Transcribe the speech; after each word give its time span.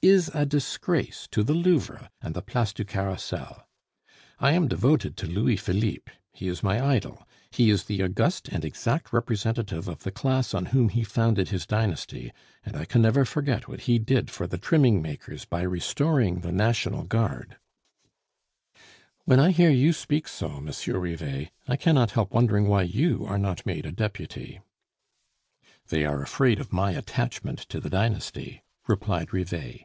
is 0.00 0.28
a 0.28 0.46
disgrace 0.46 1.26
to 1.28 1.42
the 1.42 1.52
Louvre 1.52 2.08
and 2.22 2.32
the 2.32 2.40
Place 2.40 2.72
du 2.72 2.84
Carrousel. 2.84 3.66
I 4.38 4.52
am 4.52 4.68
devoted 4.68 5.16
to 5.16 5.26
Louis 5.26 5.56
Philippe, 5.56 6.08
he 6.32 6.46
is 6.46 6.62
my 6.62 6.80
idol; 6.94 7.26
he 7.50 7.68
is 7.68 7.82
the 7.86 8.04
august 8.04 8.48
and 8.48 8.64
exact 8.64 9.12
representative 9.12 9.88
of 9.88 10.04
the 10.04 10.12
class 10.12 10.54
on 10.54 10.66
whom 10.66 10.90
he 10.90 11.02
founded 11.02 11.48
his 11.48 11.66
dynasty, 11.66 12.30
and 12.64 12.76
I 12.76 12.84
can 12.84 13.02
never 13.02 13.24
forget 13.24 13.66
what 13.66 13.82
he 13.82 13.98
did 13.98 14.30
for 14.30 14.46
the 14.46 14.56
trimming 14.56 15.02
makers 15.02 15.44
by 15.44 15.62
restoring 15.62 16.42
the 16.42 16.52
National 16.52 17.02
Guard" 17.02 17.56
"When 19.24 19.40
I 19.40 19.50
hear 19.50 19.68
you 19.70 19.92
speak 19.92 20.28
so, 20.28 20.60
Monsieur 20.60 21.00
Rivet, 21.00 21.50
I 21.66 21.74
cannot 21.76 22.12
help 22.12 22.32
wondering 22.32 22.68
why 22.68 22.82
you 22.82 23.26
are 23.26 23.36
not 23.36 23.66
made 23.66 23.84
a 23.84 23.90
deputy." 23.90 24.60
"They 25.88 26.04
are 26.04 26.22
afraid 26.22 26.60
of 26.60 26.72
my 26.72 26.92
attachment 26.92 27.58
to 27.70 27.80
the 27.80 27.90
dynasty," 27.90 28.62
replied 28.86 29.32
Rivet. 29.32 29.82